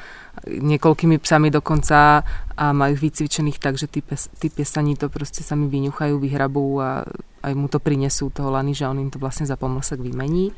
[0.48, 2.24] Niekoľkými psami dokonca
[2.56, 7.04] a majú vycvičených tak, že tí, pes, tí piesaní to proste sami vyňuchajú, vyhrabú a
[7.42, 10.54] aj mu to prinesú toho laníža, on im to vlastne za pomlsek vymení.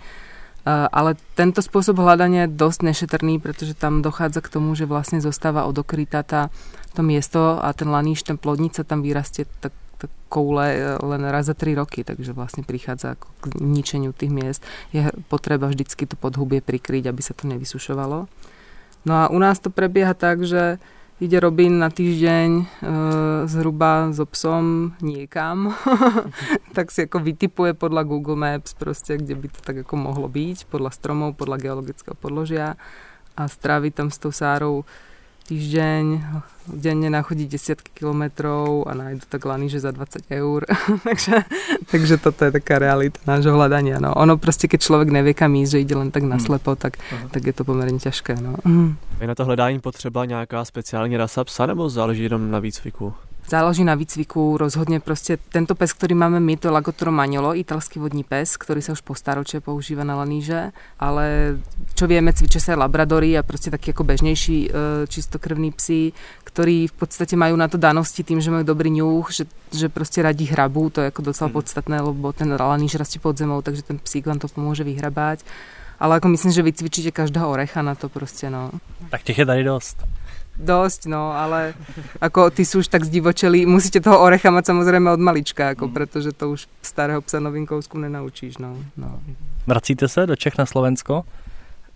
[0.64, 5.20] Eh, ale tento spôsob hľadania je dosť nešetrný, pretože tam dochádza k tomu, že vlastne
[5.20, 6.48] zostáva odokrytá tá,
[6.96, 9.76] to miesto a ten laníš, ten plodnica tam vyrastie tak
[10.32, 14.64] koule eh, len raz za tri roky, takže vlastne prichádza k ničeniu tých miest.
[14.96, 18.24] Je potreba vždycky to podhubie prikryť, aby sa to nevysušovalo.
[19.04, 20.80] No a u nás to prebieha tak, že
[21.22, 22.64] ide Robin na týždeň e,
[23.46, 25.70] zhruba so psom niekam,
[26.76, 30.66] tak si ako vytipuje podľa Google Maps proste, kde by to tak ako mohlo byť,
[30.66, 32.74] podľa stromov, podľa geologického podložia
[33.34, 34.82] a strávi tam s tou Sárou
[35.48, 36.04] týždeň,
[36.68, 40.64] denne nachodí desiatky kilometrov a nájdu tak že za 20 eur.
[41.06, 41.44] takže,
[41.90, 44.00] takže toto je taká realita nášho hľadania.
[44.00, 44.14] No.
[44.14, 46.76] Ono prostě, keď člověk nevie kam ísť, že ide len tak naslepo, hmm.
[46.76, 46.92] tak,
[47.30, 48.36] tak je to poměrně těžké.
[48.40, 48.56] No.
[49.20, 53.14] Je na to hledání potřeba nějaká speciální rasa psa nebo záleží jenom na výcviku?
[53.44, 58.24] Záleží na výcviku, rozhodne proste tento pes, ktorý máme my, to Lagotoro Magnolo, italský vodní
[58.24, 61.56] pes, ktorý sa už po staročie používa na laníže, ale
[61.92, 64.68] čo vieme, cvičia sa aj labradory a proste taký ako bežnejší e,
[65.04, 66.16] čistokrvní psi,
[66.48, 69.44] ktorí v podstate majú na to danosti tým, že majú dobrý ňuch, že,
[69.76, 71.56] že proste radí hrabu, to je ako docela mhm.
[71.60, 75.44] podstatné, lebo ten laníž rastie pod zemou, takže ten psík vám to pomôže vyhrabať.
[76.00, 78.70] Ale ako myslím, že vycvičíte každého orecha na to prostě, no.
[79.10, 80.02] Tak těch je tady dost.
[80.54, 81.74] Dosť, no, ale
[82.22, 85.92] ako ty sú už tak zdivočeli, musíte toho orecha mať samozrejme od malička, ako, mm.
[85.92, 89.18] pretože to už starého psa novinkovsku nenaučíš, no, no.
[89.66, 91.24] Vracíte se do Čech na Slovensko?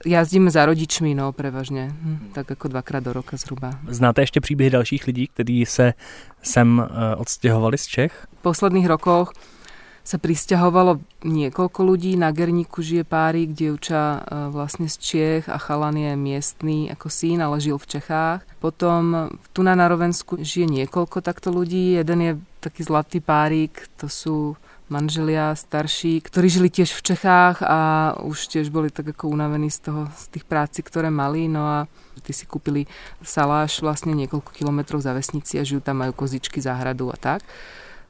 [0.07, 1.94] Jazdíme za rodičmi, no, prevažně.
[2.03, 3.71] Hm, tak jako dvakrát do roka zhruba.
[3.88, 5.94] Znáte ještě příběhy dalších lidí, kteří se
[6.42, 8.27] sem uh, odstěhovali z Čech?
[8.38, 9.33] V posledných rokoch
[10.09, 12.16] sa pristahovalo niekoľko ľudí.
[12.16, 17.44] Na Gerníku žije párik, dievča e, vlastne z Čiech a chalan je miestný ako syn,
[17.44, 18.40] ale žil v Čechách.
[18.57, 22.01] Potom tu na Narovensku žije niekoľko takto ľudí.
[22.01, 22.33] Jeden je
[22.64, 24.57] taký zlatý párik, to sú
[24.88, 27.79] manželia starší, ktorí žili tiež v Čechách a
[28.25, 31.53] už tiež boli tak ako unavení z toho, z tých práci, ktoré mali.
[31.53, 31.79] No a
[32.25, 32.88] ty si kúpili
[33.21, 37.44] saláš vlastne niekoľko kilometrov za vesnici a žijú tam, majú kozičky, záhradu a tak.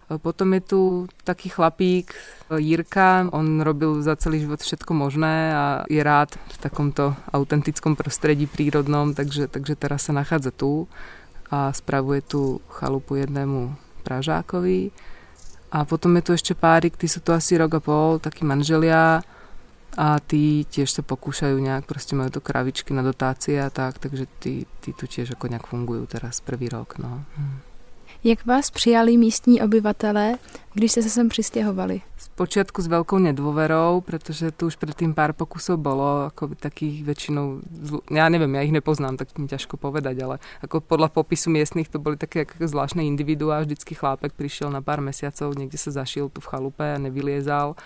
[0.09, 0.81] Potom je tu
[1.21, 2.17] taký chlapík,
[2.49, 8.49] Jirka, on robil za celý život všetko možné a je rád v takomto autentickom prostredí
[8.49, 10.89] prírodnom, takže, takže teraz sa nachádza tu
[11.53, 14.97] a spravuje tu chalupu jednému Pražákovi.
[15.69, 19.21] A potom je tu ešte párik, tí sú tu asi rok a pol, takí manželia
[19.93, 24.25] a tí tiež sa pokúšajú nejak, prostě majú to kravičky na dotácie a tak, takže
[24.39, 26.97] tí, tí tu tiež ako nejak fungujú teraz prvý rok.
[26.97, 27.25] No.
[27.37, 27.68] Hm.
[28.25, 30.35] Jak vás přijali místní obyvatelé,
[30.75, 32.01] když jste se sem přistěhovali?
[32.19, 37.63] Zpočiatku s veľkou nedôverou, pretože tu už predtým pár pokusov bolo, ako takých väčšinou,
[38.11, 42.03] ja neviem, ja ich nepoznám, tak mi ťažko povedať, ale ako podľa popisu miestnych to
[42.03, 46.43] boli také ako zvláštne individuá, vždycky chlápek prišiel na pár mesiacov, niekde sa zašil tu
[46.43, 47.79] v chalupe a nevyliezal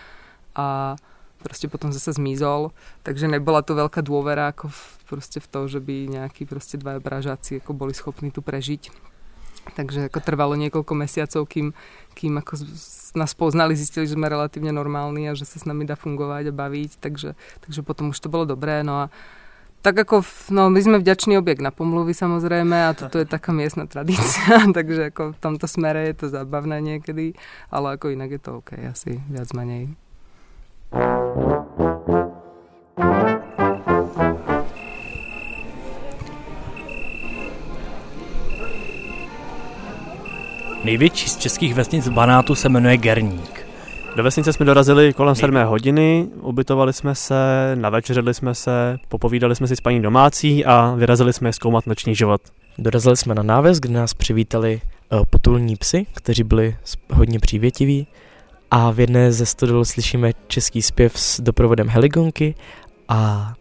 [0.57, 0.97] a
[1.43, 5.81] prostě potom zase zmizol, takže nebola to veľká dôvera ako v, prostě v to, že
[5.81, 9.12] by nejakí prostě dva bražáci ako boli schopní tu prežiť.
[9.73, 11.71] Takže ako trvalo niekoľko mesiacov, kým,
[12.19, 12.67] kým ako
[13.15, 16.57] nás poznali, zistili, že sme relatívne normálni a že sa s nami dá fungovať a
[16.57, 18.83] baviť, takže, takže potom už to bolo dobré.
[18.83, 19.15] No a
[19.83, 20.23] tak ako,
[20.55, 25.11] no my sme vďační objekt na pomluvy samozrejme a toto je taká miestna tradícia, takže
[25.11, 27.35] ako v tomto smere je to zábavné niekedy,
[27.67, 29.91] ale ako inak je to OK, asi viac menej.
[40.93, 43.67] Největší z českých vesnic Banátu se jmenuje Gerník.
[44.17, 47.35] Do vesnice jsme dorazili kolem 7 hodiny, ubytovali jsme se,
[47.75, 52.41] navečeřili jsme se, popovídali jsme si s paní domácí a vyrazili jsme zkoumat noční život.
[52.79, 56.77] Dorazili jsme na náves, kde nás přivítali eh, potulní psy, kteří byli
[57.13, 58.07] hodně přívětiví
[58.71, 62.55] a v jedné ze stodol slyšíme český zpěv s doprovodem heligonky
[63.09, 63.53] a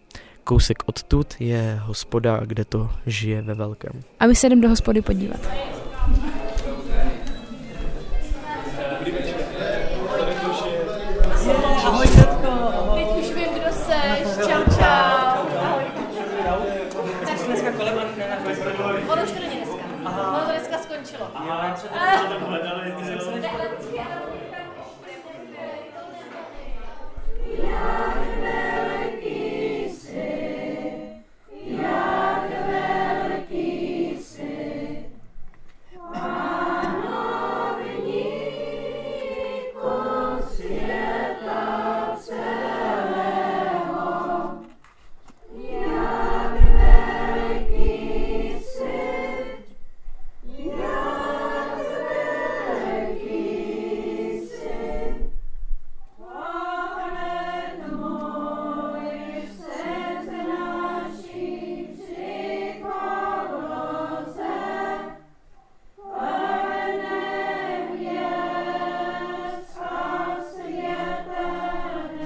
[0.43, 4.01] kousek odtud je hospoda, kde to žije ve velkém.
[4.19, 5.39] A my se jdeme do hospody podívat.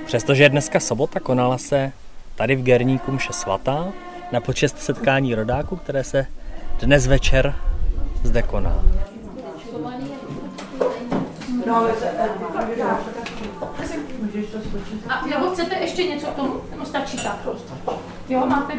[0.06, 1.91] Přestože je dneska sobota, konala se
[2.36, 3.94] tady v Gerníku mše svatá
[4.32, 6.26] na počest setkání rodáků, které se
[6.80, 7.56] dnes večer
[8.24, 8.84] zde koná.
[15.10, 16.54] A nebo chcete ještě něco k tomu?
[16.80, 17.38] No stačí tak.
[18.30, 18.74] Jo, máte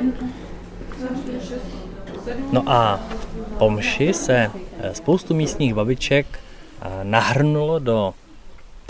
[2.53, 3.01] No a
[3.59, 6.27] po mši se eh, spoustu místních babiček
[6.83, 8.15] eh, nahrnulo do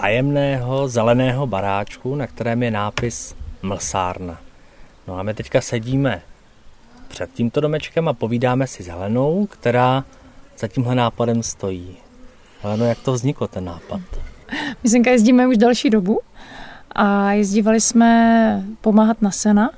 [0.07, 4.39] tajemného zeleného baráčku, na kterém je nápis Mlsárna.
[5.09, 6.23] No a my teďka sedíme
[7.09, 10.05] před tímto domečkem a povídáme si s Helenou, která
[10.59, 11.97] za tímhle nápadem stojí.
[12.63, 14.01] Heleno, jak to vzniklo, ten nápad?
[14.83, 16.21] My senka jezdíme už další dobu
[16.93, 19.71] a jezdívali jsme pomáhat na sena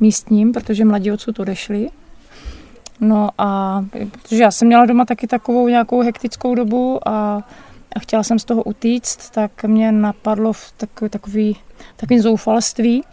[0.00, 1.90] místním, protože mladí odsud odešli.
[3.00, 7.42] No a protože já jsem měla doma taky takovou nějakou hektickou dobu a
[7.94, 11.56] a chtěla jsem z toho utíct, tak mě napadlo v takový, takový,
[11.96, 13.04] takový zoufalství,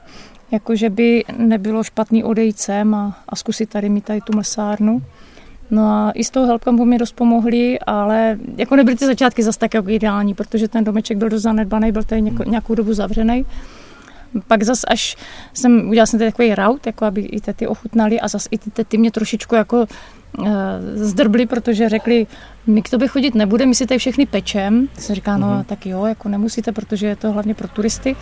[0.51, 5.01] jako že by nebylo špatný odejít sem a, a zkusit tady mít tady tu mesárnu.
[5.71, 9.59] No a i s tou helpkampu mi dost pomohli, ale jako nebyly ty začátky zase
[9.59, 13.45] tak jako ideální, protože ten domeček byl dost zanedbaný, byl tady něko, nějakou dobu zavřený.
[14.47, 15.17] Pak zas až
[15.53, 18.71] jsem, udělala jsem tady takový raut, jako aby i tety ochutnali a zas i ty
[18.71, 19.85] tety mě trošičku jako
[20.93, 22.27] zdrbli, protože řekli,
[22.67, 24.87] my k tobě chodit nebude, my si tady všechny pečem.
[24.97, 25.63] Jsem říká, no mm-hmm.
[25.63, 28.15] tak jo, jako nemusíte, protože je to hlavně pro turisty.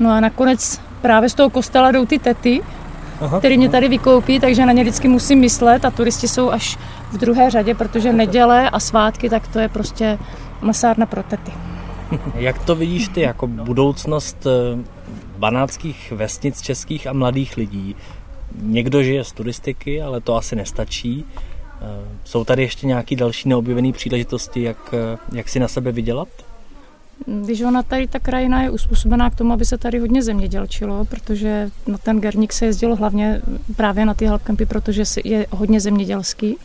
[0.00, 2.62] No a nakonec právě z toho kostela jdou ty tety,
[3.20, 6.78] Aha, který mě tady vykoupí, takže na ně vždycky musím myslet a turisti jsou až
[7.10, 10.18] v druhé řadě, protože neděle a svátky, tak to je prostě
[10.60, 11.52] masárna pro tety.
[12.34, 14.84] Jak to vidíš ty jako budoucnost eh,
[15.38, 17.96] banátských vesnic českých a mladých lidí?
[18.62, 21.24] Někdo žije z turistiky, ale to asi nestačí.
[21.80, 26.28] Eh, jsou tady ještě nějaké další neobjevené příležitosti, jak, eh, jak si na sebe vydělat?
[27.26, 31.70] Když ona tady ta krajina je uspůsobená k tomu, aby se tady hodně zemědělčilo, protože
[31.86, 33.40] na ten Gerník se jezdilo hlavně
[33.76, 36.56] právě na ty halkampy, protože je hodně zemědělský.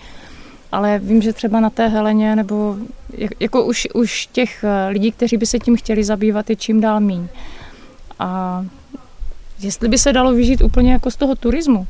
[0.71, 2.75] Ale vím, že třeba na té Heleně, nebo
[3.39, 6.99] jako už, už těch eh, lidí, kteří by se tím chtěli zabývat, je čím dál
[6.99, 7.28] míň.
[8.19, 8.65] A
[9.59, 11.87] jestli by se dalo vyžít úplně jako z toho turismu,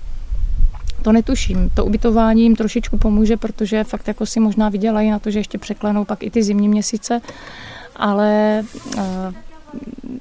[1.02, 1.70] to netuším.
[1.74, 5.58] To ubytování jim trošičku pomůže, protože fakt jako si možná vydělají na to, že ještě
[5.58, 7.22] překlenou pak i ty zimní měsíce,
[7.96, 8.62] ale
[8.98, 9.02] uh,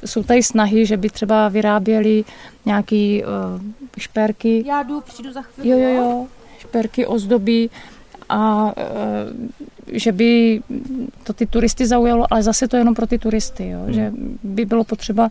[0.05, 2.25] jsou tady snahy, že by třeba vyráběli
[2.67, 3.63] nějaký uh,
[3.99, 4.65] šperky.
[4.67, 5.83] Já jdu, přijdu za chvíli.
[5.83, 6.27] Jo, jo, jo.
[6.59, 7.71] Šperky, ozdoby
[8.29, 8.73] a uh,
[9.93, 10.61] že by
[11.25, 13.81] to ty turisty zaujalo, ale zase to jenom pro ty turisty, jo?
[13.85, 13.93] Hmm.
[13.93, 15.31] že by bylo potřeba,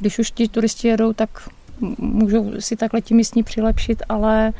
[0.00, 1.48] když už ti turisti jedou, tak
[1.98, 4.52] můžou si takhle ti místní přilepšit, ale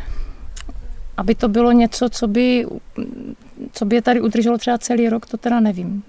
[1.17, 2.67] aby to bylo něco, co by,
[3.73, 6.03] co by je tady udrželo třeba celý rok, to teda nevím.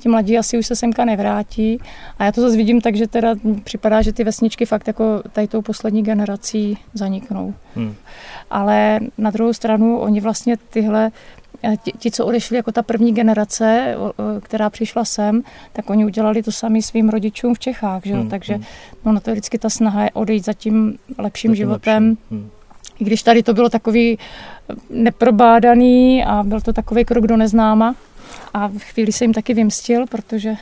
[0.00, 1.78] Ti mladí asi už se semka nevrátí
[2.18, 5.48] a já to zase vidím tak, že teda připadá, že ty vesničky fakt jako tady
[5.48, 7.54] tou poslední generací zaniknou.
[7.74, 7.94] Hmm.
[8.50, 11.10] Ale na druhou stranu oni vlastně tyhle
[11.82, 13.96] ti, ti, co odešli jako ta první generace,
[14.42, 15.42] která přišla sem,
[15.72, 18.14] tak oni udělali to sami svým rodičům v Čechách, že?
[18.14, 18.64] Hmm, takže hmm.
[19.04, 22.08] no, na to je vždycky ta snaha je odejít za tím lepším za tím životem.
[22.08, 22.38] Lepším.
[22.38, 22.50] Hmm.
[22.98, 24.18] I když tady to bylo takový
[24.90, 27.94] neprobádaný a byl to takový krok do neznáma.
[28.54, 30.54] A v chvíli se jim taky vymstil, protože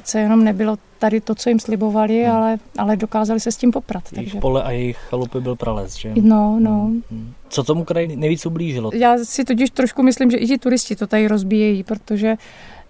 [0.00, 2.36] přece jenom nebylo tady to, co jim slibovali, hmm.
[2.36, 4.02] ale, ale dokázali se s tím poprat.
[4.12, 4.40] Jejich takže...
[4.40, 6.12] pole a jejich chalupy byl prales, že?
[6.14, 6.80] No, no.
[6.80, 7.02] Hmm.
[7.10, 7.32] hmm.
[7.48, 8.90] Co tomu kraji nejvíc ublížilo?
[8.94, 12.36] Já si totiž trošku myslím, že i ti turisti to tady rozbíjejí, protože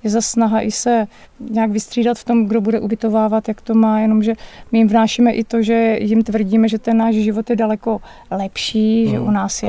[0.05, 1.07] je za snaha i se
[1.41, 4.35] nějak vystřídat v tom, kdo bude ubytovávat, jak to má, jenomže
[4.73, 8.01] my jim vnášíme i to, že jim tvrdíme, že ten náš život je daleko
[8.31, 9.69] lepší, hmm, že u nás je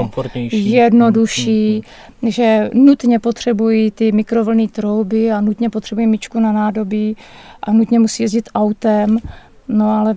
[0.51, 1.81] jednodušší, hmm,
[2.21, 2.31] hmm.
[2.31, 7.17] že nutně potřebují ty mikrovlnné trouby a nutně potřebují myčku na nádobí
[7.63, 9.17] a nutně musí jezdit autem,
[9.67, 10.15] no ale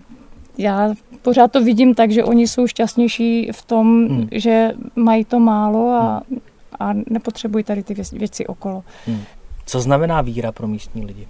[0.59, 4.29] já pořád to vidím tak, že oni jsou šťastnější v tom, hmm.
[4.33, 6.41] že mají to málo a, hmm.
[6.81, 8.85] a nepotřebují tady ty věci okolo.
[9.07, 9.21] Hmm.
[9.69, 11.29] Co znamená víra pro místní lidi?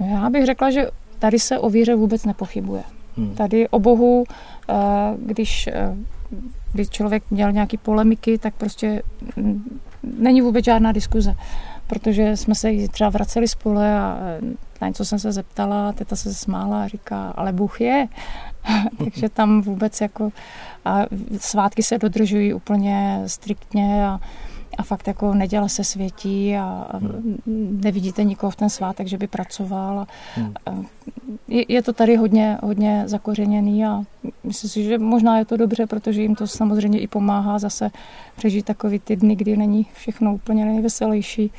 [0.00, 2.82] No já bych řekla, že tady se o víře vůbec nepochybuje.
[3.16, 3.34] Hmm.
[3.34, 4.24] Tady o Bohu,
[4.68, 4.74] eh,
[5.18, 5.96] když, eh,
[6.72, 9.02] když člověk měl nějaké polemiky, tak prostě
[10.02, 11.34] není vůbec žádná diskuze.
[11.86, 14.40] Protože jsme se třeba vraceli spole a eh,
[14.80, 18.08] na něco jsem se zeptala, teta se smála a říká, ale Bůh je.
[18.98, 20.32] Takže tam vůbec jako
[20.84, 21.06] a
[21.40, 24.20] svátky se dodržují úplně striktně a
[24.76, 27.80] a fakt jako neděle se světí a hmm.
[27.84, 30.06] nevidíte nikoho v ten svátek, že by pracoval.
[30.34, 30.86] Hmm.
[31.48, 34.02] Je, je to tady hodně, hodně zakořeněný a
[34.44, 37.90] myslím si, že možná je to dobře, protože jim to samozřejmě i pomáhá zase
[38.36, 41.50] přežít takový ty dny, kdy není všechno úplně nejveselější.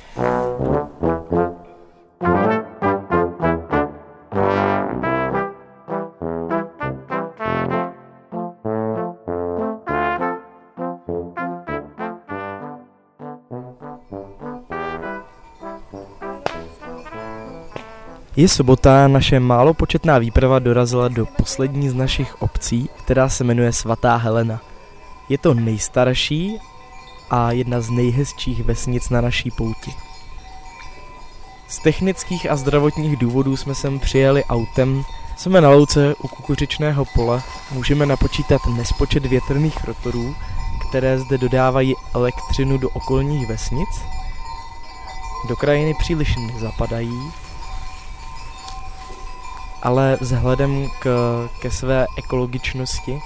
[18.38, 23.74] Je sobota, naše málo početná výprava dorazila do poslední z našich obcí, která se jmenuje
[23.74, 24.62] Svatá Helena.
[25.30, 26.60] Je to nejstarší
[27.30, 29.94] a jedna z nejhezčích vesnic na naší pouti.
[31.68, 35.04] Z technických a zdravotních důvodů jsme sem přijeli autem.
[35.38, 40.36] Jsme na louce u kukuřičného pole, můžeme napočítat nespočet větrných rotorů,
[40.90, 43.90] které zde dodávají elektřinu do okolních vesnic.
[45.50, 47.32] Do krajiny příliš nezapadají,
[49.86, 51.06] ale vzhledem k,
[51.60, 53.20] ke své ekologičnosti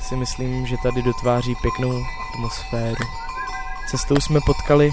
[0.00, 2.02] si myslím, že tady dotváří pěknou
[2.34, 3.04] atmosféru.
[3.90, 4.92] Cestou jsme potkali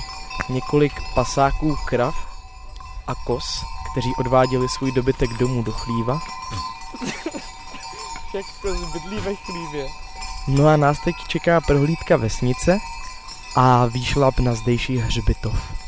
[0.49, 2.15] několik pasáků krav
[3.07, 6.19] a kos, kteří odváděli svůj dobytek domů do chlíva.
[8.33, 9.87] Jak kos bydlí ve chlívě.
[10.47, 12.77] No a nás teď čeká prohlídka vesnice
[13.55, 15.82] a výšlap na zdejší hřbitov.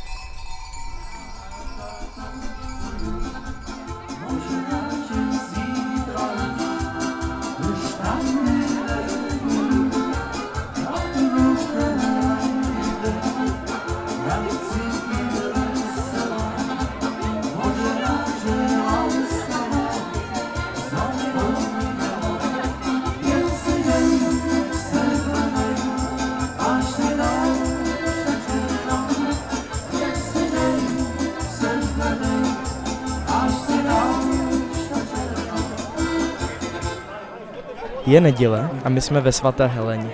[38.06, 40.10] Je neděle a my jsme ve svaté Heleně.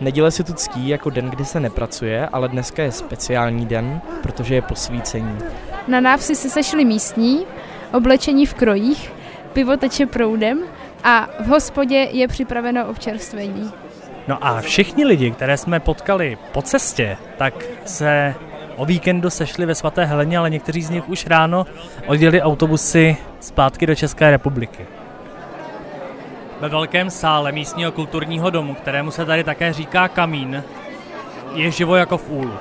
[0.00, 4.54] Neděle se tu ctí jako den, kdy se nepracuje, ale dneska je speciální den, protože
[4.54, 5.38] je posvícení.
[5.88, 7.46] Na návsi se sešli místní,
[7.92, 9.12] oblečení v krojích,
[9.52, 10.62] pivo teče proudem
[11.04, 13.72] a v hospodě je připraveno občerstvení.
[14.28, 18.34] No a všichni lidi, které jsme potkali po cestě, tak se
[18.76, 21.66] o víkendu sešli ve svaté Heleně, ale někteří z nich už ráno
[22.06, 24.86] odjeli autobusy zpátky do České republiky
[26.60, 30.64] ve velkém sále místního kulturního domu, kterému se tady také říká Kamín,
[31.54, 32.54] je živo jako v úlu.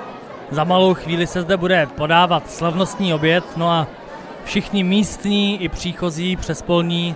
[0.51, 3.87] Za malou chvíli se zde bude podávat slavnostní oběd, no a
[4.43, 7.15] všichni místní i příchozí přespolní,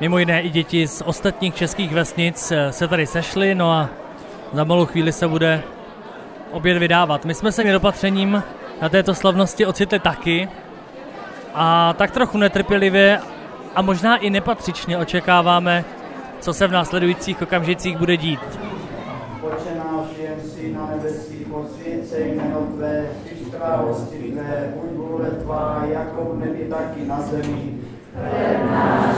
[0.00, 3.88] mimo jiné i děti z ostatních českých vesnic se tady sešli, no a
[4.52, 5.62] za malou chvíli se bude
[6.50, 7.24] oběd vydávat.
[7.24, 8.42] My jsme se nedopatřením
[8.82, 10.48] na této slavnosti ocitli taky
[11.54, 13.20] a tak trochu netrpělivě
[13.76, 15.84] a možná i nepatřičně očekáváme,
[16.40, 18.40] co se v následujících okamžicích bude dít.
[19.42, 23.06] Oče náš, jen si na nebesích, posvěcej jméno Tvé,
[23.50, 27.74] království Tvé, buď vůle Tvá, jako v nebi, tak i na zemi.
[28.14, 29.13] Chléb náš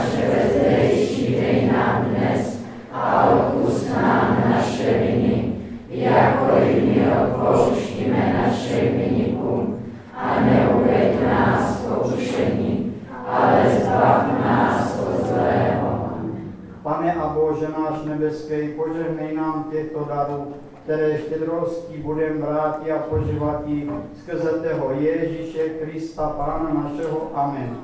[20.87, 27.31] které štědrostí budeme vrátit a požívatí skrze toho Ježíše Krista, Pána našeho.
[27.35, 27.77] Amen.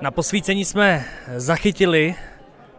[0.00, 1.04] Na posvícení jsme
[1.36, 2.14] zachytili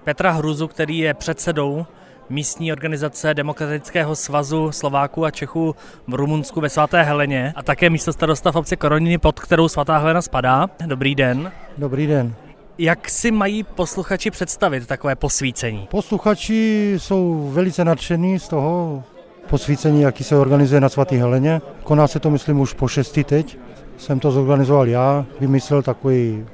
[0.04, 1.86] Petra Hruzu, který je předsedou
[2.30, 5.76] místní organizace Demokratického svazu Slováků a Čechů
[6.08, 9.98] v Rumunsku ve svaté Heleně a také místo starosta v obci Koroniny, pod kterou svatá
[9.98, 10.68] Helena spadá.
[10.86, 11.52] Dobrý den.
[11.78, 12.36] Dobrý den.
[12.78, 15.88] Jak si mají posluchači představit takové posvícení?
[15.92, 19.04] Posluchači jsou velice nadšení z toho
[19.50, 21.62] posvícení, jaký se organizuje na svatý Heleně.
[21.84, 23.58] Koná se to, myslím, už po šestý teď.
[23.98, 26.46] Jsem to zorganizoval já, vymyslel takový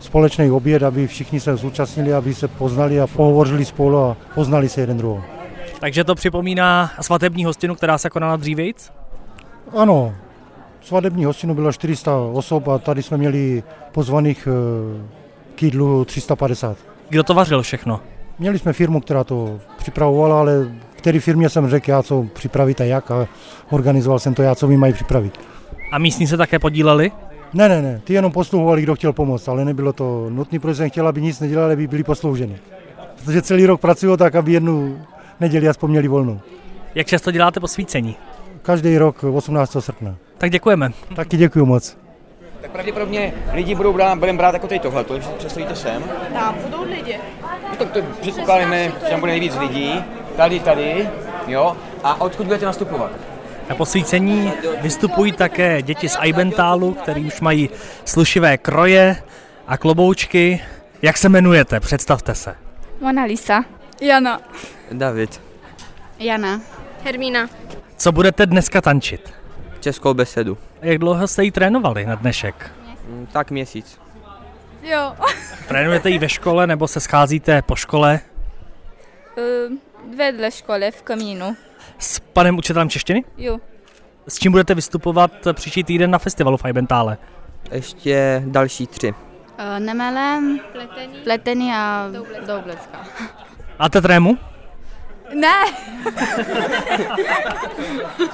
[0.00, 4.80] společný oběd, aby všichni se zúčastnili, aby se poznali a pohovořili spolu a poznali se
[4.80, 5.24] jeden druhého.
[5.80, 8.92] Takže to připomíná svatební hostinu, která se konala dřívějc?
[9.76, 10.14] Ano,
[10.80, 13.62] svatební hostinu bylo 400 osob a tady jsme měli
[13.92, 15.25] pozvaných eh,
[15.56, 16.76] k jídlu 350.
[17.08, 18.00] Kdo to vařil všechno?
[18.38, 22.84] Měli jsme firmu, která to připravovala, ale který firmě jsem řekl já, co připravit a
[22.84, 23.28] jak a
[23.70, 25.40] organizoval jsem to já, co mi mají připravit.
[25.92, 27.12] A místní se také podíleli?
[27.54, 30.90] Ne, ne, ne, ty jenom posluhovali, kdo chtěl pomoct, ale nebylo to nutné, protože jsem
[30.90, 32.56] chtěl, aby nic nedělali, aby byli poslouženi.
[33.24, 34.98] Protože celý rok pracují tak, aby jednu
[35.40, 36.40] neděli aspoň měli volnou.
[36.94, 38.16] Jak často děláte posvícení?
[38.62, 39.76] Každý rok 18.
[39.80, 40.16] srpna.
[40.38, 40.90] Tak děkujeme.
[41.16, 41.96] Taky děkuji moc.
[42.60, 46.04] Tak pravděpodobně lidi budou brát, budeme brát jako tady tohle, to, že představíte sem.
[46.32, 47.20] Tam budou lidi.
[47.70, 50.04] No tak to předpokládáme, že tam bude nejvíc lidí.
[50.36, 51.08] Tady, tady,
[51.46, 51.76] jo.
[52.04, 53.10] A odkud budete nastupovat?
[53.68, 57.70] Na posvícení vystupují také děti z Aibentálu, který už mají
[58.04, 59.16] slušivé kroje
[59.66, 60.62] a kloboučky.
[61.02, 61.80] Jak se jmenujete?
[61.80, 62.54] Představte se.
[63.00, 63.64] Mona Lisa.
[64.00, 64.40] Jana.
[64.92, 65.40] David.
[66.18, 66.60] Jana.
[67.04, 67.48] Hermína.
[67.96, 69.32] Co budete dneska tančit?
[69.80, 70.58] Českou besedu.
[70.82, 72.70] Jak dlouho jste ji trénovali na dnešek?
[73.08, 73.98] Mm, Tak měsíc.
[74.82, 75.12] Jo.
[75.68, 78.20] Trénujete ji ve škole nebo se scházíte po škole?
[79.38, 79.72] Uh,
[80.16, 81.56] vedle školy v Kamínu.
[81.98, 83.24] S panem učitelem češtiny?
[83.36, 83.58] Jo.
[84.28, 87.18] S čím budete vystupovat příští týden na festivalu v Aibentále?
[87.70, 89.08] Ještě další tři.
[89.12, 89.14] Uh,
[89.78, 92.08] nemelem, pletení, pletení a
[92.46, 93.04] doublecka.
[93.78, 94.38] Máte trému?
[95.34, 95.54] Ne.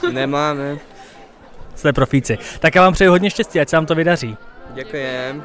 [0.12, 0.78] Nemáme.
[1.82, 2.38] Jste profíci.
[2.60, 4.36] Tak já vám přeju hodně štěstí, ať se vám to vydaří.
[4.74, 5.42] Děkujem.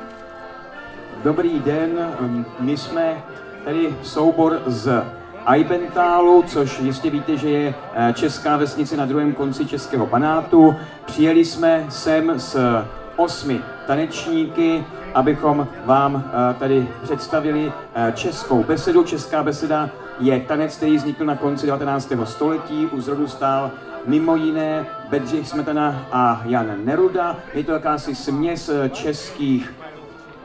[1.23, 3.23] Dobrý den, um, my jsme
[3.65, 5.03] tady soubor z
[5.45, 10.75] Aibentálu, což jistě víte, že je eh, česká vesnice na druhém konci českého panátu.
[11.05, 12.83] Přijeli jsme sem s
[13.15, 19.03] osmi tanečníky, abychom vám eh, tady představili eh, českou besedu.
[19.03, 22.11] Česká beseda je tanec, který vznikl na konci 19.
[22.23, 22.85] století.
[22.85, 23.71] U zrodu stál
[24.07, 27.35] mimo jiné Bedřich Smetana a Jan Neruda.
[27.53, 29.73] Je to jakási směs eh, českých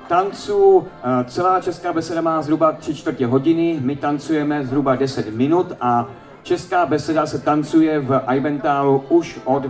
[0.08, 0.86] tanců.
[1.04, 6.06] Eh, Celá česká beseda má zhruba 3 čtvrtě hodiny, my tancujeme zhruba 10 minut a
[6.42, 9.62] česká beseda se tancuje v Aibentálu už od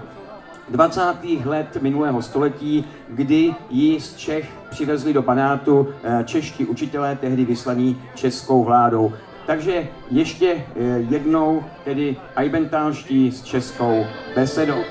[0.68, 1.01] 20.
[1.45, 8.03] let minulého století, kdy ji z Čech přivezli do panátu eh, čeští učitelé, tehdy vyslaní
[8.14, 9.12] českou vládou.
[9.47, 14.82] Takže ještě eh, jednou tedy Aibentálští s českou besedou.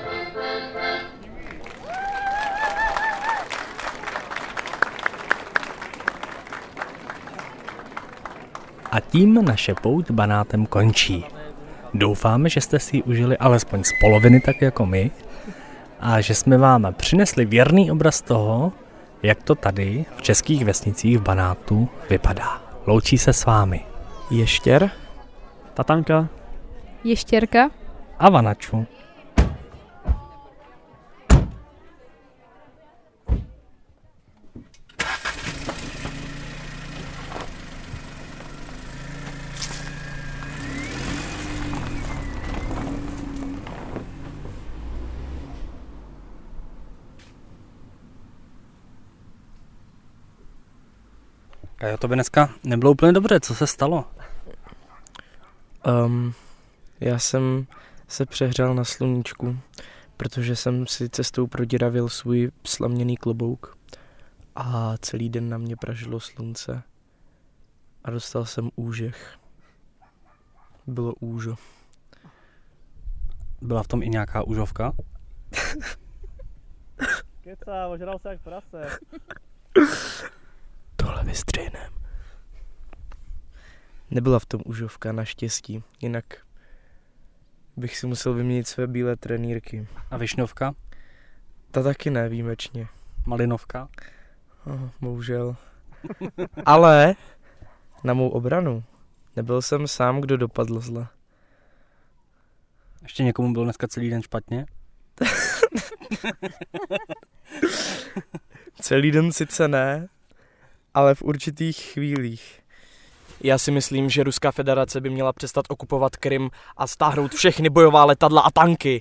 [8.90, 11.24] A tím naše pouť banátem končí.
[11.94, 15.10] Doufáme, že jste si ji užili alespoň z poloviny tak jako my
[16.00, 18.72] a že jsme vám přinesli věrný obraz toho,
[19.22, 22.62] jak to tady v českých vesnicích v Banátu vypadá.
[22.86, 23.91] Loučí se s vámi
[24.32, 24.90] Ještěr,
[25.74, 26.28] Tatanka,
[27.04, 27.70] Ještěrka.
[28.18, 28.86] a Vanaču.
[51.76, 54.04] Kajo, to by dneska nebylo úplně dobře, co se stalo?
[55.86, 56.34] Um,
[57.00, 57.66] já jsem
[58.08, 59.58] se přehřál na sluníčku,
[60.16, 63.78] protože jsem si cestou proděravil svůj slaměný klobouk
[64.56, 66.82] a celý den na mě pražilo slunce
[68.04, 69.38] a dostal jsem úžeh.
[70.86, 71.54] Bylo úžo.
[73.60, 74.92] Byla v tom i nějaká úžovka?
[77.40, 78.98] Keca, ožral se jak prase.
[80.96, 82.01] Tohle vystřihnem.
[84.12, 85.82] Nebyla v tom užovka, naštěstí.
[86.00, 86.24] Jinak
[87.76, 89.88] bych si musel vyměnit své bílé trenýrky.
[90.10, 90.74] A višňovka?
[91.70, 92.88] Ta taky ne, výjimečně.
[93.26, 93.88] Malinovka?
[94.66, 95.56] Oh, bohužel.
[96.66, 97.14] Ale
[98.04, 98.84] na mou obranu
[99.36, 101.08] nebyl jsem sám, kdo dopadl zle.
[103.02, 104.66] Ještě někomu byl dneska celý den špatně?
[108.80, 110.08] Celý den sice ne,
[110.94, 112.61] ale v určitých chvílích.
[113.44, 118.04] Já si myslím, že Ruská federace by měla přestat okupovat Krym a stáhnout všechny bojová
[118.04, 119.00] letadla a tanky.